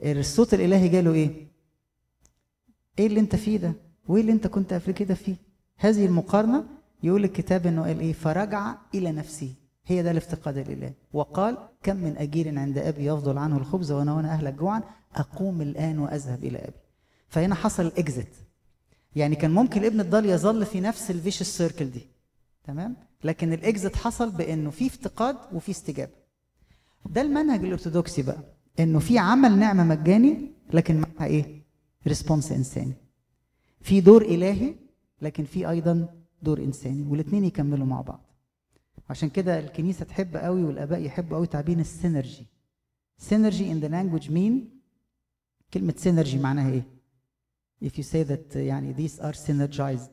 الصوت 0.02 0.54
الإلهي 0.54 0.90
جاله 0.90 1.14
إيه؟ 1.14 1.48
إيه 3.00 3.08
اللي 3.08 3.20
أنت 3.20 3.36
فيه 3.36 3.58
ده؟ 3.58 3.74
وإيه 4.08 4.22
اللي 4.22 4.32
أنت 4.32 4.48
كنت 4.48 4.74
قبل 4.74 4.92
كده 4.92 5.14
فيه؟ 5.14 5.36
هذه 5.78 6.06
المقارنة 6.06 6.64
يقول 7.04 7.24
الكتاب 7.24 7.68
إنه 7.68 7.84
قال 7.84 8.00
إيه؟ 8.00 8.14
فرجع 8.14 8.76
إلى 8.96 9.12
نفسه 9.12 9.54
هي 9.86 10.04
ده 10.04 10.12
الافتقاد 10.12 10.58
الإلهي 10.58 10.94
وقال 11.14 11.58
كم 11.84 11.96
من 11.96 12.18
أجير 12.18 12.60
عند 12.60 12.78
أبي 12.78 13.06
يفضل 13.06 13.38
عنه 13.38 13.58
الخبز 13.58 13.92
وأنا 13.92 14.14
وأنا 14.14 14.32
أهلك 14.34 14.54
جوعا 14.54 14.84
أقوم 15.16 15.62
الآن 15.62 16.00
وأذهب 16.00 16.44
إلى 16.44 16.58
أبي 16.58 16.78
فهنا 17.28 17.56
حصل 17.56 17.92
الاكزit 17.92 18.28
يعني 19.16 19.36
كان 19.36 19.52
ممكن 19.52 19.82
الابن 19.82 20.00
الضال 20.00 20.26
يظل 20.26 20.66
في 20.66 20.82
نفس 20.82 21.12
الفيش 21.12 21.44
سيركل 21.44 21.92
دي 21.92 22.08
تمام 22.64 22.96
لكن 23.24 23.58
الاكزit 23.58 23.96
حصل 23.96 24.32
بإنه 24.32 24.70
في 24.70 24.88
افتقاد 24.88 25.38
وفي 25.54 25.72
استجابة. 25.72 26.12
ده 27.06 27.22
المنهج 27.22 27.66
الأرثوذكسي 27.66 28.22
بقى 28.22 28.44
إنه 28.80 29.00
في 29.00 29.18
عمل 29.18 29.58
نعمة 29.60 29.84
مجاني 29.84 30.52
لكن 30.74 31.02
معها 31.02 31.26
إيه؟ 31.28 31.64
response 32.08 32.52
إنساني. 32.52 32.94
في 33.82 34.02
دور 34.02 34.22
إلهي 34.22 34.76
لكن 35.22 35.44
في 35.44 35.70
أيضا 35.70 36.08
دور 36.42 36.60
إنساني 36.60 37.04
والاثنين 37.04 37.44
يكملوا 37.44 37.86
مع 37.86 38.02
بعض. 38.02 38.26
عشان 39.10 39.30
كده 39.30 39.60
الكنيسة 39.60 40.06
تحب 40.06 40.38
قوي 40.38 40.64
والآباء 40.64 41.02
يحبوا 41.02 41.38
قوي 41.38 41.48
تعبير 41.48 41.80
ال 41.80 41.87
synergy. 41.87 42.46
Synergy 43.18 43.72
in 43.72 43.80
the 43.80 43.88
language 43.88 44.32
مين 44.32 44.80
كلمة 45.74 45.94
synergy 45.98 46.40
معناها 46.40 46.72
إيه؟ 46.72 46.84
If 47.86 47.92
you 47.92 48.04
say 48.04 48.24
that 48.30 48.56
يعني 48.56 48.94
these 48.96 49.20
are 49.22 49.34
synergized. 49.48 50.12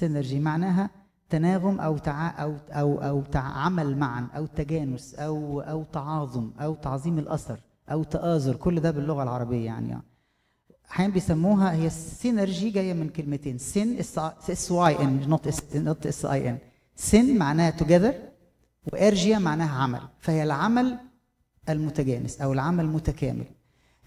Synergy 0.00 0.34
معناها 0.34 0.90
تناغم 1.30 1.80
أو 1.80 1.98
تع... 1.98 2.42
أو 2.42 2.56
أو 2.70 2.98
أو 2.98 3.22
تعامل 3.22 3.98
معا 3.98 4.28
أو 4.36 4.46
تجانس 4.46 5.14
أو 5.14 5.60
أو 5.60 5.84
تعاظم 5.84 6.50
أو 6.60 6.74
تعظيم 6.74 7.18
الأثر 7.18 7.60
أو 7.90 8.02
تآزر. 8.02 8.56
كل 8.56 8.80
ده 8.80 8.90
باللغة 8.90 9.22
العربية 9.22 9.66
يعني, 9.66 9.88
يعني. 9.88 10.02
أحيانا 10.90 11.12
بيسموها 11.12 11.72
هي 11.72 11.86
ال 11.86 11.97
synergy 11.97 12.70
جاية 12.70 12.92
من 12.92 13.08
كلمتين. 13.08 13.58
syn 13.58 13.98
S 13.98 14.72
Y 14.72 15.02
N 15.02 15.28
not 15.28 15.46
S 15.46 15.76
not 15.76 16.06
S 16.06 16.24
I 16.24 16.50
N 16.50 16.58
syn 16.96 17.38
معناها 17.38 17.70
together 17.70 18.14
و 18.92 19.00
ergia 19.00 19.38
معناها 19.38 19.82
عمل. 19.82 20.00
فهي 20.20 20.42
العمل 20.42 20.98
المتجانس 21.68 22.40
أو 22.40 22.52
العمل 22.52 22.84
المتكامل. 22.84 23.44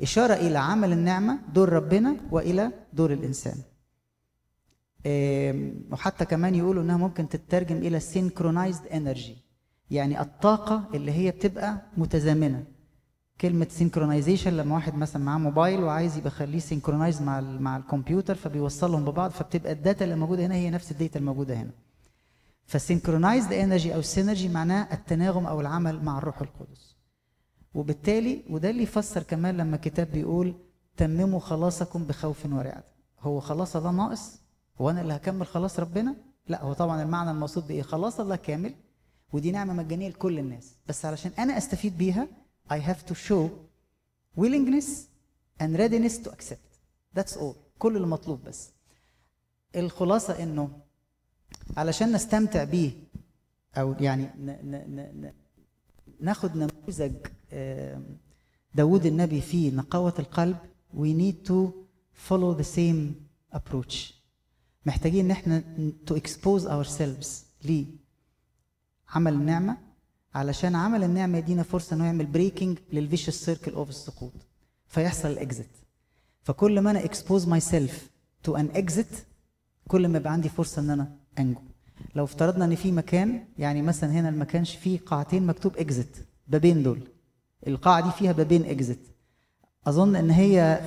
إشارة 0.01 0.33
إلى 0.33 0.57
عمل 0.57 0.91
النعمة 0.91 1.39
دور 1.53 1.69
ربنا 1.69 2.15
وإلى 2.31 2.71
دور 2.93 3.13
الإنسان. 3.13 3.55
وحتى 5.91 6.25
كمان 6.25 6.55
يقولوا 6.55 6.83
إنها 6.83 6.97
ممكن 6.97 7.29
تترجم 7.29 7.77
إلى 7.77 7.99
synchronized 7.99 8.93
energy 8.93 9.37
يعني 9.91 10.21
الطاقة 10.21 10.83
اللي 10.93 11.11
هي 11.11 11.31
بتبقى 11.31 11.81
متزامنة. 11.97 12.63
كلمة 13.41 13.67
synchronization 13.79 14.47
لما 14.47 14.75
واحد 14.75 14.95
مثلا 14.95 15.23
معاه 15.23 15.37
موبايل 15.37 15.83
وعايز 15.83 16.17
يبقى 16.17 16.27
يخليه 16.27 16.59
synchronized 16.59 17.21
مع 17.21 17.41
مع 17.41 17.77
الكمبيوتر 17.77 18.35
فبيوصلهم 18.35 19.05
ببعض 19.05 19.31
فبتبقى 19.31 19.71
ال 19.71 19.78
data 19.78 20.05
اللي 20.05 20.15
موجودة 20.15 20.45
هنا 20.45 20.55
هي 20.55 20.69
نفس 20.69 20.91
ال 20.91 20.97
data 20.97 21.19
الموجودة 21.19 21.55
هنا. 21.55 21.71
ف 22.73 22.79
synchronized 22.79 23.51
energy 23.53 23.95
أو 23.95 24.01
synergy 24.01 24.49
معناه 24.49 24.87
التناغم 24.93 25.45
أو 25.45 25.61
العمل 25.61 26.03
مع 26.03 26.17
الروح 26.17 26.41
القدس. 26.41 26.95
وبالتالي 27.73 28.43
وده 28.49 28.69
اللي 28.69 28.83
يفسر 28.83 29.23
كمان 29.23 29.57
لما 29.57 29.75
الكتاب 29.75 30.07
بيقول 30.11 30.53
تمموا 30.97 31.39
خلاصكم 31.39 32.03
بخوف 32.03 32.45
ورعد. 32.45 32.83
هو 33.19 33.39
خلاص 33.39 33.77
ده 33.77 33.91
ناقص. 33.91 34.39
هو 34.81 34.89
أنا 34.89 35.01
اللي 35.01 35.13
هكمل 35.15 35.47
خلاص 35.47 35.79
ربنا؟ 35.79 36.15
لا 36.47 36.63
هو 36.63 36.73
طبعا 36.73 37.03
المعنى 37.03 37.31
المقصود 37.31 37.67
بإيه؟ 37.67 37.81
خلاص 37.81 38.19
الله 38.19 38.35
كامل 38.35 38.75
ودي 39.33 39.51
نعمة 39.51 39.73
مجانية 39.73 40.09
لكل 40.09 40.39
الناس. 40.39 40.75
بس 40.87 41.05
علشان 41.05 41.31
أنا 41.39 41.57
أستفيد 41.57 41.97
بيها 41.97 42.27
I 42.71 42.75
have 42.75 43.09
to 43.11 43.13
show 43.13 43.49
willingness 44.39 44.87
and 45.61 45.77
readiness 45.77 46.17
to 46.23 46.29
accept. 46.31 46.79
That's 47.19 47.37
all. 47.37 47.55
كل 47.79 47.95
اللي 47.95 48.07
مطلوب 48.07 48.43
بس. 48.43 48.69
الخلاصة 49.75 50.43
إنه 50.43 50.69
علشان 51.77 52.11
نستمتع 52.11 52.63
بيه 52.63 52.91
أو 53.77 53.95
يعني 53.99 54.23
ن 54.23 54.45
ن 54.45 54.95
ن 54.95 55.33
ناخد 56.19 56.51
نموذج 56.57 57.13
داود 58.75 59.05
النبي 59.05 59.41
فيه 59.41 59.71
نقاوة 59.71 60.13
القلب 60.19 60.57
we 60.93 61.07
need 61.21 61.47
to 61.49 61.71
follow 62.29 62.61
the 62.61 62.67
same 62.77 63.13
approach. 63.57 64.16
محتاجين 64.87 65.25
إن 65.25 65.31
إحنا 65.31 65.63
to 66.09 66.13
expose 66.13 66.63
ourselves 66.63 67.27
لعمل 67.65 69.33
النعمة. 69.33 69.77
علشان 70.35 70.75
عمل 70.75 71.03
النعمة 71.03 71.37
يدينا 71.37 71.63
فرصة 71.63 71.95
إنه 71.95 72.05
يعمل 72.05 72.25
breaking 72.25 72.77
لل 72.93 73.05
vicious 73.05 73.45
circle 73.45 73.73
of 73.73 73.89
السقوط. 73.89 74.33
فيحصل 74.87 75.37
ال 75.37 75.47
exit 75.47 75.85
فكل 76.43 76.81
ما 76.81 76.91
أنا 76.91 77.01
expose 77.05 77.43
myself 77.45 77.91
to 78.47 78.53
an 78.53 78.77
exit 78.77 79.15
كل 79.87 80.07
ما 80.07 80.17
يبقى 80.17 80.33
عندي 80.33 80.49
فرصة 80.49 80.81
إن 80.81 80.89
أنا 80.89 81.11
أنجو. 81.39 81.61
لو 82.15 82.23
افترضنا 82.23 82.65
إن 82.65 82.75
في 82.75 82.91
مكان 82.91 83.43
يعني 83.59 83.81
مثلا 83.81 84.11
هنا 84.11 84.31
ما 84.31 84.45
كانش 84.45 84.75
فيه 84.75 84.99
قاعتين 84.99 85.47
مكتوب 85.47 85.77
exit 85.77 86.21
بابين 86.47 86.83
دول. 86.83 86.99
القاعة 87.67 88.01
دي 88.05 88.11
فيها 88.11 88.31
بابين 88.31 88.65
exit 88.65 88.99
أظن 89.87 90.15
إن 90.15 90.29
هي 90.31 90.79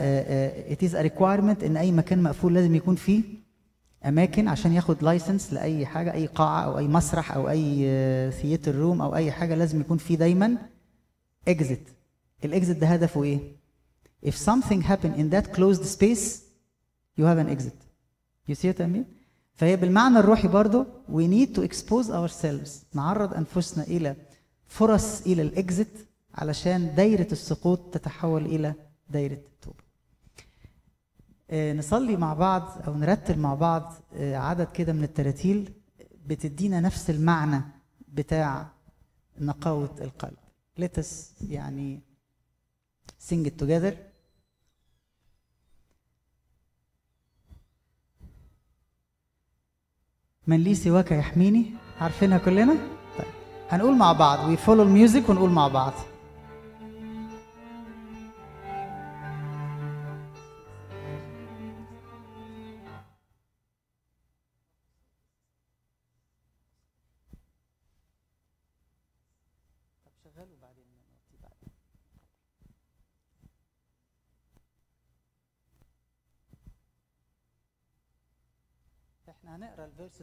it 0.72 0.84
is 0.84 0.96
requirement 0.96 1.64
إن 1.64 1.76
أي 1.76 1.92
مكان 1.92 2.22
مقفول 2.22 2.54
لازم 2.54 2.74
يكون 2.74 2.94
فيه 2.94 3.39
أماكن 4.04 4.48
عشان 4.48 4.72
ياخد 4.72 5.02
license 5.02 5.52
لأي 5.52 5.86
حاجة 5.86 6.12
أي 6.14 6.26
قاعة 6.26 6.64
أو 6.64 6.78
أي 6.78 6.88
مسرح 6.88 7.32
أو 7.32 7.50
أي 7.50 8.30
theater 8.42 8.74
room 8.74 9.02
أو 9.02 9.14
أي 9.16 9.32
حاجة 9.32 9.54
لازم 9.54 9.80
يكون 9.80 9.98
فيه 9.98 10.16
دايما 10.16 10.56
exit 11.48 11.82
ال 12.44 12.51
exit 12.51 12.76
ده 12.76 12.86
هدفه 12.86 13.22
إيه؟ 13.22 13.40
If 14.26 14.34
something 14.34 14.82
happen 14.82 15.12
in 15.18 15.30
that 15.34 15.52
closed 15.56 15.84
space 15.84 16.40
you 17.18 17.24
have 17.24 17.38
an 17.38 17.48
exit. 17.56 17.78
You 18.48 18.54
see 18.54 18.68
what 18.72 18.80
I 18.80 18.86
mean? 18.86 19.04
فهي 19.54 19.76
بالمعنى 19.76 20.18
الروحي 20.18 20.48
برضو 20.48 20.84
we 21.12 21.22
need 21.26 21.56
to 21.56 21.62
expose 21.68 22.10
ourselves 22.10 22.70
نعرض 22.94 23.34
أنفسنا 23.34 23.84
إلى 23.84 24.16
فرص 24.66 25.20
إلى 25.26 25.42
الاكزت 25.42 26.06
علشان 26.34 26.94
دايرة 26.94 27.32
السقوط 27.32 27.80
تتحول 27.94 28.46
إلى 28.46 28.74
دايرة 29.10 29.34
التوبة. 29.34 29.76
آه 29.78 29.89
نصلي 31.52 32.16
مع 32.16 32.34
بعض 32.34 32.82
أو 32.86 32.94
نرتل 32.94 33.38
مع 33.38 33.54
بعض 33.54 33.92
آه 34.14 34.36
عدد 34.36 34.72
كده 34.72 34.92
من 34.92 35.04
التراتيل 35.04 35.72
بتدينا 36.26 36.80
نفس 36.80 37.10
المعنى 37.10 37.62
بتاع 38.08 38.66
نقاوة 39.38 39.94
القلب. 40.00 40.36
Let 40.80 41.00
us 41.00 41.06
يعني 41.50 42.00
sing 43.28 43.46
it 43.46 43.62
together. 43.64 43.94
من 50.46 50.60
لي 50.60 50.74
سواك 50.74 51.12
يحميني 51.12 51.70
عارفينها 52.00 52.38
كلنا؟ 52.38 52.74
طيب. 53.18 53.26
هنقول 53.68 53.96
مع 53.96 54.12
بعض. 54.12 54.48
We 54.48 54.56
follow 54.56 54.82
ال 54.82 54.90
music 54.90 55.28
ونقول 55.28 55.50
مع 55.50 55.68
بعض. 55.68 55.92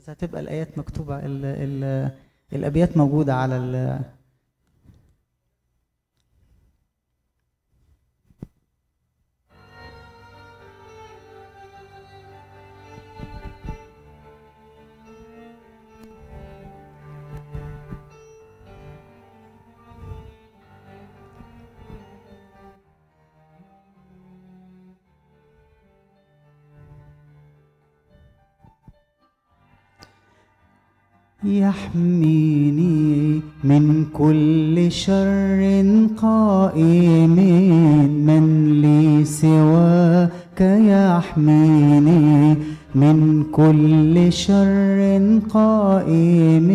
هتبقى 0.10 0.42
الآيات 0.42 0.78
مكتوبة 0.78 1.20
ال 1.20 1.46
ال 1.46 2.12
الأبيات 2.54 2.98
موجودة 2.98 3.36
على 3.36 4.00
يحميني 31.48 33.42
من 33.64 34.06
كل 34.14 34.92
شر 34.92 35.62
قائم 36.18 37.36
من 38.26 38.46
لي 38.82 39.26
سواك 39.26 40.62
يحميني 40.62 42.56
من 42.96 43.44
كل 43.52 44.34
شر 44.34 45.00
قائم 45.50 46.68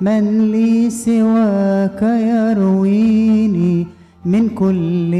من 0.00 0.50
لي 0.52 0.90
سواك 0.90 2.02
يرويني 2.02 3.86
من 4.24 4.48
كل 4.48 5.10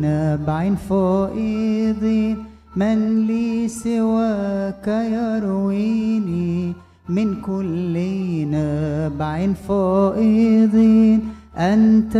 نبع 0.00 0.74
فائض 0.74 2.34
من 2.76 3.26
لي 3.26 3.68
سواك 3.68 4.88
يرويني 4.88 6.72
من 7.08 7.40
كل 7.40 7.94
نبع 8.50 9.52
فائض 9.68 10.76
أنت 11.56 12.16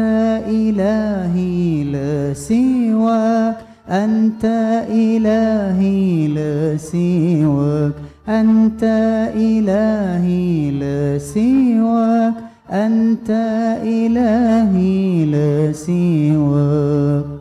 إلهي 0.48 1.84
لا 1.84 2.34
سواك. 2.34 3.56
أنت 3.90 4.44
إلهي 4.90 6.28
لا 6.28 6.76
سواك. 6.76 7.92
أنت 8.28 8.84
إلهي 9.36 10.70
لا 10.70 11.18
سواك. 11.18 12.34
أنت 12.70 13.30
إلهي 13.82 15.24
لا 15.24 15.72
سواك. 15.72 17.35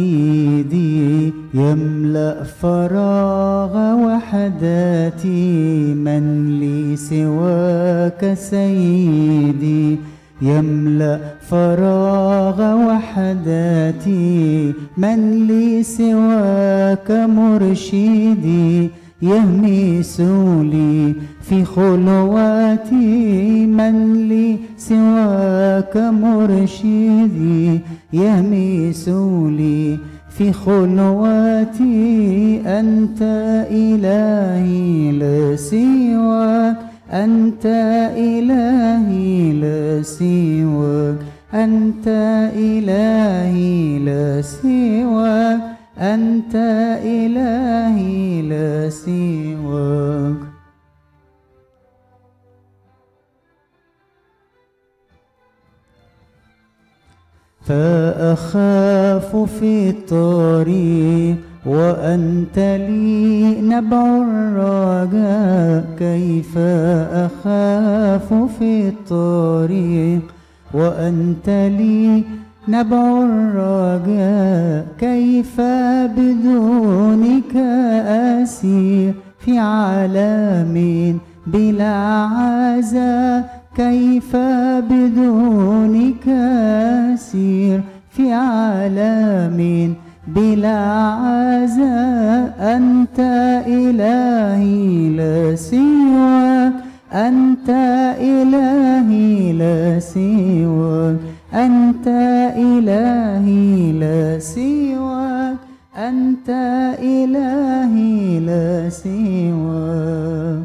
وكسيدي 0.00 1.32
يملأ 1.54 2.42
فراغ 2.42 3.74
وحداتي 4.04 5.94
من 5.94 6.58
لي 6.60 6.96
سواك 6.96 8.34
سيدي 8.34 9.98
يملأ 10.42 11.20
فراغ 11.50 12.58
وحداتي 12.86 14.72
من 14.96 15.46
لي 15.46 15.82
سواك 15.82 17.10
مرشدي 17.10 18.90
يهمس 19.22 20.20
لي 20.60 21.14
في 21.42 21.64
خلواتي 21.64 23.66
من 23.66 24.28
لي 24.28 24.56
سواك 24.80 25.96
مرشدي 25.96 27.80
يهمس 28.12 29.08
لي 29.58 29.98
في 30.30 30.52
خلواتي 30.52 31.86
أنت 32.66 33.22
إلهي 33.70 35.12
لا 35.12 35.56
سواك 35.56 36.76
أنت 37.12 37.66
إلهي 38.16 39.52
لا 39.52 40.02
سواك 40.02 41.16
أنت 41.54 42.08
إلهي 42.56 43.98
لا 43.98 44.42
سواك 44.42 45.60
أنت 45.98 46.54
إلهي 47.04 48.42
لا 48.42 48.90
سواك. 48.90 50.49
فأخاف 57.70 59.36
في 59.36 59.90
الطريق 59.90 61.36
وأنت 61.66 62.58
لي 62.58 63.60
نبع 63.60 64.22
الرجاء. 64.22 65.84
كيف 65.98 66.58
أخاف 67.12 68.34
في 68.58 68.88
الطريق 68.88 70.20
وأنت 70.74 71.48
لي 71.48 72.24
نبع 72.68 73.22
الرجاء؟ 73.22 74.86
كيف 74.98 75.60
بدونك 76.16 77.56
أسير 78.42 79.14
في 79.38 79.58
عالم 79.58 81.18
بلا 81.46 81.94
عزاء؟ 82.26 83.59
كيف 83.76 84.36
بدونك 84.90 86.28
أسير 87.14 87.80
في 88.10 88.32
عالم 88.32 89.94
بلا 90.28 90.78
عزاء؟ 91.12 92.76
أنت 92.76 93.20
إلهي 93.66 95.08
لا 95.08 95.56
سواك 95.56 96.72
أنت 97.12 97.70
إلهي 98.20 99.52
لا 99.52 99.98
سواك 99.98 101.16
أنت 101.54 102.08
إلهي 102.56 103.92
لا 103.92 104.38
سواك 104.38 105.56
أنت 105.96 106.50
إلهي 106.98 108.40
لا 108.40 108.88
سواك. 108.88 110.59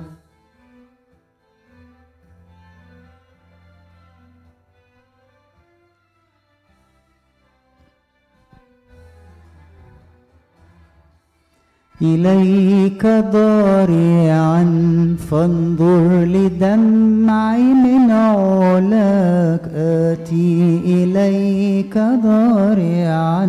إليك 12.06 13.04
ضارعا 13.06 14.64
فانظر 15.32 16.08
لدمعي 16.36 17.64
من 17.86 18.12
علاك 18.12 19.66
آتي 19.76 20.82
إليك 20.86 21.98
ضارعا 21.98 23.46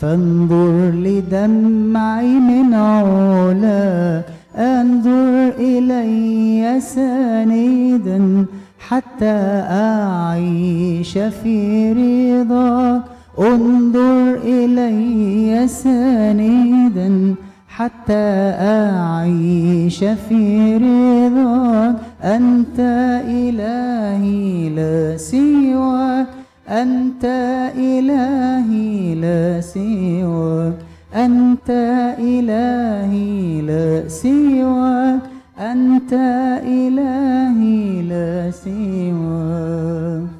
فانظر 0.00 0.90
لدمعي 1.06 2.32
من 2.50 2.74
علاك 2.74 4.24
أنظر 4.56 5.52
إلي 5.58 6.80
ساندا 6.80 8.46
حتى 8.88 9.38
أعيش 9.86 11.12
في 11.18 11.56
رضاك. 11.92 13.02
انظر 13.38 14.38
إلي 14.44 15.68
ساندا 15.68 17.34
حتى 17.76 18.54
أعيش 18.60 19.98
في 19.98 20.76
رضاك 20.76 21.96
أنت 22.22 22.80
إلهي 23.26 24.68
لا 24.68 25.16
سواك. 25.16 26.26
أنت 26.68 27.24
إلهي 27.76 29.14
لا 29.14 29.60
سواك. 29.60 30.74
أنت 31.14 31.70
إلهي 32.18 33.62
لا 33.62 34.08
سواك. 34.08 35.20
أنت 35.58 36.12
إلهي 36.66 38.02
لا 38.02 38.50
سواك. 38.50 40.39